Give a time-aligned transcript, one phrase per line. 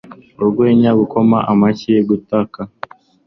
[0.41, 2.59] Urwenya gukoma amashyi gutaka